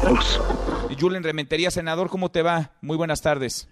todos. 0.00 0.40
Julen 0.98 1.22
Rementería, 1.22 1.70
senador, 1.70 2.08
¿cómo 2.10 2.30
te 2.30 2.42
va? 2.42 2.72
Muy 2.82 2.96
buenas 2.96 3.22
tardes. 3.22 3.68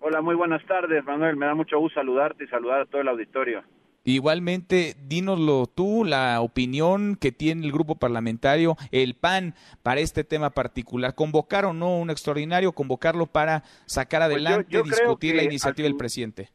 Hola, 0.00 0.20
muy 0.20 0.34
buenas 0.34 0.64
tardes, 0.66 1.04
Manuel. 1.04 1.36
Me 1.36 1.46
da 1.46 1.54
mucho 1.54 1.78
gusto 1.78 2.00
saludarte 2.00 2.44
y 2.44 2.48
saludar 2.48 2.82
a 2.82 2.86
todo 2.86 3.00
el 3.00 3.08
auditorio. 3.08 3.62
Igualmente, 4.04 4.94
dínoslo 5.06 5.66
tú, 5.66 6.04
la 6.04 6.40
opinión 6.40 7.16
que 7.16 7.32
tiene 7.32 7.66
el 7.66 7.72
grupo 7.72 7.96
parlamentario, 7.96 8.76
el 8.90 9.14
PAN, 9.14 9.54
para 9.82 10.00
este 10.00 10.24
tema 10.24 10.50
particular. 10.50 11.14
¿Convocar 11.14 11.66
o 11.66 11.72
no 11.72 11.98
un 11.98 12.08
extraordinario? 12.08 12.72
¿Convocarlo 12.72 13.26
para 13.26 13.64
sacar 13.86 14.22
Pues 14.22 14.36
adelante, 14.36 14.82
discutir 14.82 15.36
la 15.36 15.42
iniciativa 15.42 15.86
del 15.86 15.96
presidente? 15.96 16.48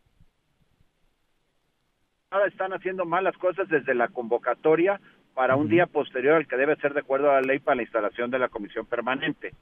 Ahora 2.31 2.47
están 2.47 2.73
haciendo 2.73 3.05
mal 3.05 3.23
las 3.25 3.38
cosas 3.38 3.68
desde 3.70 3.93
la 3.93 4.07
convocatoria 4.07 5.00
para 5.34 5.55
un 5.55 5.68
día 5.68 5.88
posterior 5.88 6.36
al 6.36 6.47
que 6.47 6.57
debe 6.57 6.75
ser 6.77 6.93
de 6.93 7.02
acuerdo 7.02 7.31
a 7.31 7.36
la 7.36 7.41
ley 7.41 7.59
para 7.59 7.76
la 7.76 7.84
instalación 7.84 8.31
de 8.31 8.39
la 8.39 8.49
comisión 8.49 8.85
permanente. 8.85 9.53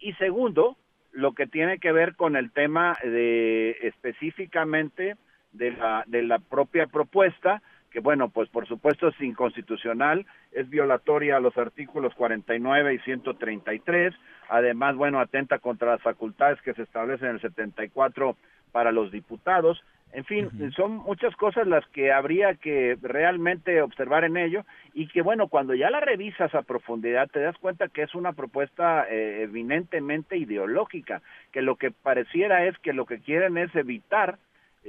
Y 0.00 0.12
segundo, 0.14 0.76
lo 1.12 1.32
que 1.32 1.46
tiene 1.46 1.78
que 1.78 1.92
ver 1.92 2.14
con 2.14 2.36
el 2.36 2.52
tema 2.52 2.96
de 3.02 3.70
específicamente 3.82 5.16
de 5.52 5.72
la, 5.72 6.04
de 6.06 6.22
la 6.22 6.38
propia 6.38 6.86
propuesta, 6.86 7.62
que 7.90 8.00
bueno, 8.00 8.28
pues 8.28 8.48
por 8.50 8.66
supuesto 8.66 9.08
es 9.08 9.20
inconstitucional, 9.20 10.26
es 10.52 10.68
violatoria 10.68 11.36
a 11.36 11.40
los 11.40 11.56
artículos 11.56 12.14
49 12.14 12.94
y 12.94 12.98
133, 13.00 14.14
además, 14.48 14.96
bueno, 14.96 15.20
atenta 15.20 15.58
contra 15.58 15.92
las 15.92 16.02
facultades 16.02 16.60
que 16.62 16.74
se 16.74 16.82
establecen 16.82 17.28
en 17.28 17.34
el 17.36 17.40
74 17.40 18.36
para 18.72 18.92
los 18.92 19.10
diputados, 19.10 19.82
en 20.12 20.24
fin, 20.24 20.72
son 20.74 20.96
muchas 20.96 21.36
cosas 21.36 21.66
las 21.66 21.86
que 21.88 22.12
habría 22.12 22.54
que 22.54 22.96
realmente 23.02 23.82
observar 23.82 24.24
en 24.24 24.36
ello 24.36 24.64
y 24.94 25.06
que 25.08 25.20
bueno, 25.20 25.48
cuando 25.48 25.74
ya 25.74 25.90
la 25.90 26.00
revisas 26.00 26.54
a 26.54 26.62
profundidad 26.62 27.28
te 27.28 27.40
das 27.40 27.56
cuenta 27.58 27.88
que 27.88 28.02
es 28.02 28.14
una 28.14 28.32
propuesta 28.32 29.06
eh, 29.08 29.42
eminentemente 29.42 30.38
ideológica, 30.38 31.20
que 31.52 31.60
lo 31.60 31.76
que 31.76 31.90
pareciera 31.90 32.64
es 32.64 32.78
que 32.78 32.94
lo 32.94 33.04
que 33.04 33.20
quieren 33.20 33.58
es 33.58 33.74
evitar 33.74 34.38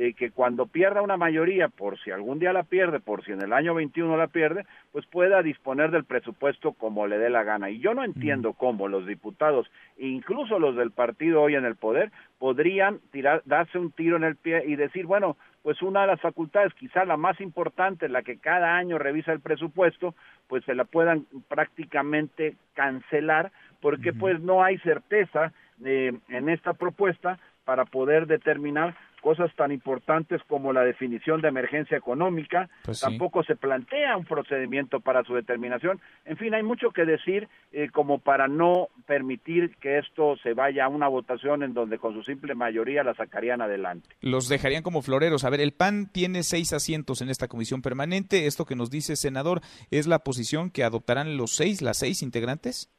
eh, 0.02 0.14
que 0.14 0.32
cuando 0.32 0.66
pierda 0.66 1.02
una 1.02 1.18
mayoría, 1.18 1.68
por 1.68 2.00
si 2.00 2.10
algún 2.10 2.40
día 2.40 2.54
la 2.54 2.64
pierde, 2.64 3.02
por 3.02 3.26
si 3.26 3.34
en 3.34 3.42
el 3.42 3.52
año 3.52 3.74
21 3.74 4.16
la 4.16 4.28
pierde, 4.28 4.66
pues 4.94 5.06
pueda 5.06 5.44
disponer 5.44 5.92
del 5.92 6.06
presupuesto 6.06 6.72
como 6.72 7.06
le 7.06 7.18
dé 7.18 7.30
la 7.30 7.44
gana. 7.44 7.70
Y 7.70 7.80
yo 7.80 7.94
no 7.94 8.06
entiendo 8.06 8.54
cómo 8.54 8.88
los 8.88 9.06
diputados, 9.06 9.70
incluso 9.98 10.58
los 10.58 10.78
del 10.78 10.92
partido 10.92 11.42
hoy 11.42 11.56
en 11.56 11.66
el 11.66 11.76
poder, 11.76 12.14
podrían 12.38 13.00
tirar, 13.12 13.42
darse 13.44 13.78
un 13.78 13.92
tiro 13.92 14.16
en 14.16 14.24
el 14.24 14.38
pie 14.38 14.64
y 14.66 14.78
decir, 14.78 15.06
bueno, 15.06 15.36
pues 15.64 15.82
una 15.82 16.00
de 16.02 16.08
las 16.08 16.22
facultades, 16.22 16.74
quizá 16.76 17.04
la 17.04 17.18
más 17.18 17.42
importante, 17.42 18.08
la 18.08 18.22
que 18.22 18.38
cada 18.38 18.78
año 18.78 19.00
revisa 19.00 19.34
el 19.34 19.42
presupuesto, 19.42 20.16
pues 20.48 20.64
se 20.64 20.76
la 20.76 20.86
puedan 20.86 21.26
prácticamente 21.50 22.56
cancelar, 22.74 23.52
porque 23.82 24.14
pues 24.14 24.40
no 24.40 24.64
hay 24.64 24.78
certeza 24.78 25.52
eh, 25.84 26.14
en 26.30 26.48
esta 26.48 26.72
propuesta 26.72 27.38
para 27.66 27.84
poder 27.84 28.28
determinar 28.28 28.96
cosas 29.22 29.52
tan 29.56 29.72
importantes 29.72 30.42
como 30.48 30.74
la 30.74 30.84
definición 30.84 31.42
de 31.42 31.48
emergencia 31.50 31.98
económica, 31.98 32.70
Pues 32.84 33.00
sí. 33.00 33.06
tampoco 33.06 33.44
se 33.44 33.56
plantea 33.56 34.18
un 34.18 34.26
procedimiento 34.26 35.00
para 35.00 35.24
su 35.24 35.34
determinación. 35.36 36.00
En 36.26 36.38
fin, 36.38 36.54
hay 36.54 36.64
mucho 36.64 36.92
que 36.92 37.06
decir 37.06 37.48
eh, 37.72 37.90
como 37.92 38.20
para 38.20 38.48
no 38.48 38.88
permitir 39.06 39.76
que 39.82 39.98
esto 40.00 40.38
se 40.44 40.54
vaya 40.54 40.86
a 40.86 40.90
una 40.90 41.08
votación 41.08 41.64
en 41.64 41.74
donde 41.74 41.98
con 41.98 42.14
su 42.14 42.24
simple 42.24 42.56
mayoría 42.56 43.04
la 43.04 43.14
sacarían 43.14 43.62
adelante. 43.62 44.08
Los 44.22 44.50
dejarían 44.50 44.84
como 44.84 45.02
floreros. 45.02 45.44
A 45.44 45.50
ver, 45.50 45.62
el 45.62 45.72
PAN 45.74 46.10
tiene 46.12 46.44
seis 46.44 46.74
asientos 46.74 47.22
en 47.22 47.30
esta 47.30 47.48
comisión 47.48 47.82
permanente. 47.82 48.46
Esto 48.48 48.66
que 48.66 48.76
nos 48.76 48.90
dice, 48.90 49.16
senador, 49.16 49.62
es 49.92 50.08
la 50.08 50.20
posición 50.20 50.70
que 50.72 50.84
adoptarán 50.84 51.38
los 51.38 51.52
seis, 51.56 51.82
las 51.82 51.98
seis 51.98 52.22
integrantes. 52.24 52.90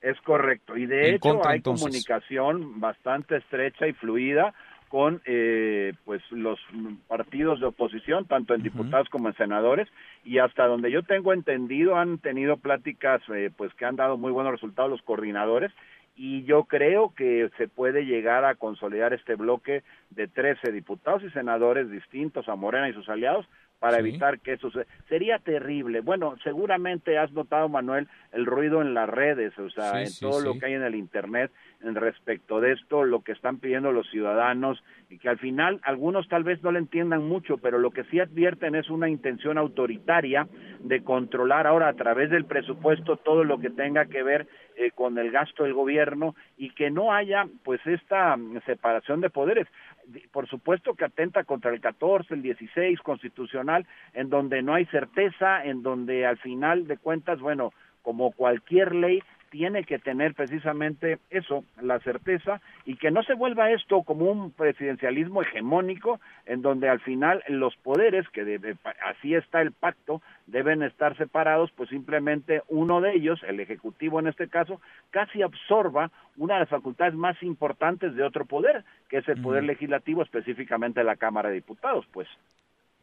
Es 0.00 0.20
correcto. 0.20 0.76
Y 0.76 0.86
de 0.86 1.08
En 1.08 1.14
hecho 1.14 1.20
contra, 1.30 1.50
hay 1.52 1.56
entonces. 1.56 1.82
comunicación 1.84 2.80
bastante 2.80 3.38
estrecha 3.38 3.86
y 3.88 3.92
fluida 3.94 4.54
con 4.88 5.20
eh, 5.24 5.92
pues 6.04 6.22
los 6.30 6.58
partidos 7.08 7.60
de 7.60 7.66
oposición, 7.66 8.24
tanto 8.26 8.54
en 8.54 8.62
diputados 8.62 9.08
como 9.08 9.28
en 9.28 9.36
senadores, 9.36 9.88
y 10.24 10.38
hasta 10.38 10.66
donde 10.66 10.90
yo 10.90 11.02
tengo 11.02 11.32
entendido 11.32 11.96
han 11.96 12.18
tenido 12.18 12.56
pláticas 12.56 13.20
eh, 13.34 13.50
pues 13.56 13.72
que 13.74 13.84
han 13.84 13.96
dado 13.96 14.16
muy 14.16 14.32
buenos 14.32 14.52
resultados 14.52 14.90
los 14.90 15.02
coordinadores 15.02 15.72
y 16.16 16.44
yo 16.44 16.64
creo 16.64 17.12
que 17.14 17.50
se 17.58 17.68
puede 17.68 18.06
llegar 18.06 18.44
a 18.44 18.54
consolidar 18.54 19.12
este 19.12 19.34
bloque 19.34 19.82
de 20.10 20.26
13 20.26 20.72
diputados 20.72 21.22
y 21.22 21.30
senadores 21.30 21.90
distintos 21.90 22.48
a 22.48 22.56
Morena 22.56 22.88
y 22.88 22.94
sus 22.94 23.08
aliados 23.08 23.46
para 23.78 23.98
Sí. 23.98 24.08
evitar 24.08 24.40
que 24.40 24.54
eso 24.54 24.70
se... 24.70 24.86
sería 25.08 25.38
terrible. 25.38 26.00
Bueno, 26.00 26.34
seguramente 26.42 27.18
has 27.18 27.30
notado 27.32 27.68
Manuel 27.68 28.08
el 28.32 28.46
ruido 28.46 28.80
en 28.82 28.94
las 28.94 29.08
redes, 29.08 29.56
o 29.58 29.68
sea, 29.70 29.92
Sí, 29.92 29.98
en 29.98 30.06
sí, 30.08 30.20
todo 30.24 30.40
lo 30.40 30.58
que 30.58 30.66
hay 30.66 30.74
en 30.74 30.82
el 30.82 30.94
internet 30.94 31.50
en 31.82 31.94
respecto 31.94 32.60
de 32.60 32.72
esto, 32.72 33.04
lo 33.04 33.20
que 33.22 33.32
están 33.32 33.58
pidiendo 33.58 33.92
los 33.92 34.08
ciudadanos 34.10 34.82
y 35.10 35.18
que 35.18 35.28
al 35.28 35.38
final 35.38 35.78
algunos 35.84 36.26
tal 36.28 36.42
vez 36.42 36.62
no 36.62 36.72
le 36.72 36.78
entiendan 36.78 37.22
mucho, 37.28 37.58
pero 37.58 37.78
lo 37.78 37.90
que 37.90 38.04
sí 38.04 38.18
advierten 38.18 38.74
es 38.74 38.88
una 38.90 39.08
intención 39.08 39.58
autoritaria 39.58 40.48
de 40.80 41.02
controlar 41.04 41.66
ahora 41.66 41.88
a 41.88 41.92
través 41.94 42.30
del 42.30 42.46
presupuesto 42.46 43.18
todo 43.18 43.44
lo 43.44 43.58
que 43.58 43.70
tenga 43.70 44.06
que 44.06 44.22
ver 44.22 44.46
eh, 44.78 44.90
con 44.90 45.16
el 45.18 45.30
gasto 45.30 45.64
del 45.64 45.72
gobierno 45.72 46.34
y 46.58 46.70
que 46.70 46.90
no 46.90 47.12
haya 47.12 47.46
pues 47.64 47.80
esta 47.86 48.36
mm, 48.36 48.60
separación 48.66 49.22
de 49.22 49.30
poderes. 49.30 49.66
Por 50.30 50.46
supuesto 50.48 50.94
que 50.94 51.06
atenta 51.06 51.44
contra 51.44 51.72
el 51.72 51.80
14, 51.80 52.34
el 52.34 52.42
16 52.42 53.00
constitucional, 53.00 53.86
en 54.12 54.28
donde 54.28 54.62
no 54.62 54.74
hay 54.74 54.84
certeza, 54.86 55.64
en 55.64 55.82
donde 55.82 56.26
al 56.26 56.36
final 56.36 56.86
de 56.86 56.98
cuentas, 56.98 57.40
bueno, 57.40 57.72
como 58.02 58.32
cualquier 58.32 58.94
ley, 58.94 59.22
tiene 59.56 59.84
que 59.84 59.98
tener 59.98 60.34
precisamente 60.34 61.18
eso, 61.30 61.64
la 61.80 61.98
certeza, 62.00 62.60
y 62.84 62.96
que 62.96 63.10
no 63.10 63.22
se 63.22 63.32
vuelva 63.32 63.70
esto 63.70 64.02
como 64.02 64.26
un 64.30 64.50
presidencialismo 64.50 65.40
hegemónico, 65.40 66.20
en 66.44 66.60
donde 66.60 66.90
al 66.90 67.00
final 67.00 67.42
los 67.48 67.74
poderes, 67.76 68.28
que 68.28 68.44
debe- 68.44 68.76
así 69.06 69.34
está 69.34 69.62
el 69.62 69.72
pacto, 69.72 70.20
deben 70.46 70.82
estar 70.82 71.16
separados, 71.16 71.70
pues 71.74 71.88
simplemente 71.88 72.60
uno 72.68 73.00
de 73.00 73.14
ellos, 73.14 73.42
el 73.44 73.58
Ejecutivo 73.58 74.20
en 74.20 74.26
este 74.26 74.46
caso, 74.48 74.78
casi 75.10 75.40
absorba 75.40 76.10
una 76.36 76.54
de 76.54 76.60
las 76.60 76.68
facultades 76.68 77.14
más 77.14 77.42
importantes 77.42 78.14
de 78.14 78.24
otro 78.24 78.44
poder, 78.44 78.84
que 79.08 79.18
es 79.18 79.28
el 79.28 79.40
Poder 79.40 79.64
Legislativo, 79.64 80.22
específicamente 80.22 81.02
la 81.02 81.16
Cámara 81.16 81.48
de 81.48 81.54
Diputados, 81.54 82.04
pues. 82.12 82.28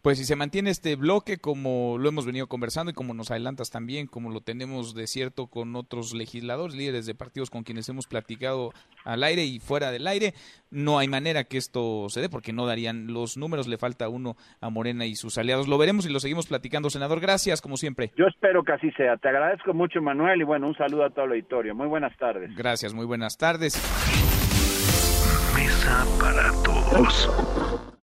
Pues 0.03 0.18
si 0.18 0.25
se 0.25 0.36
mantiene 0.36 0.69
este 0.69 0.97
bloque, 0.97 1.38
como 1.38 1.97
lo 1.97 2.09
hemos 2.09 2.25
venido 2.25 2.47
conversando 2.47 2.91
y 2.91 2.94
como 2.94 3.14
nos 3.14 3.31
adelantas 3.31 3.72
también, 3.72 4.06
como 4.06 4.31
lo 4.31 4.41
tenemos 4.41 4.94
de 4.96 5.08
cierto 5.08 5.47
con 5.47 5.78
otros 5.78 6.14
legisladores, 6.14 6.75
líderes 6.75 7.06
de 7.06 7.16
partidos 7.16 7.50
con 7.50 7.64
quienes 7.64 7.88
hemos 7.88 8.06
platicado 8.06 8.74
al 9.06 9.24
aire 9.24 9.46
y 9.46 9.62
fuera 9.62 9.91
del 9.91 10.06
aire, 10.08 10.34
no 10.72 11.00
hay 11.00 11.08
manera 11.08 11.46
que 11.46 11.58
esto 11.58 12.09
se 12.09 12.19
dé 12.19 12.28
porque 12.28 12.52
no 12.52 12.66
darían 12.66 13.14
los 13.14 13.38
números, 13.38 13.69
le 13.69 13.78
falta 13.78 14.09
uno 14.09 14.36
a 14.59 14.69
Morena 14.69 15.06
y 15.06 15.16
sus 15.16 15.38
aliados. 15.38 15.69
Lo 15.69 15.78
veremos 15.78 16.06
y 16.06 16.12
lo 16.12 16.20
seguimos 16.20 16.47
platicando, 16.47 16.90
senador. 16.90 17.22
Gracias, 17.22 17.62
como 17.62 17.78
siempre. 17.78 18.12
Yo 18.18 18.25
espero 18.25 18.62
que 18.66 18.74
así 18.74 18.91
sea. 18.97 19.16
Te 19.16 19.30
agradezco 19.30 19.74
mucho, 19.74 20.02
Manuel, 20.02 20.41
y 20.41 20.44
bueno, 20.44 20.68
un 20.68 20.75
saludo 20.75 21.06
a 21.06 21.12
todo 21.12 21.24
el 21.24 21.31
auditorio. 21.31 21.75
Muy 21.75 21.88
buenas 21.88 22.14
tardes. 22.18 22.53
Gracias, 22.58 22.94
muy 22.94 23.06
buenas 23.06 23.38
tardes. 23.38 23.75
Mesa 25.56 26.06
para 26.20 26.52
todos. 26.62 27.84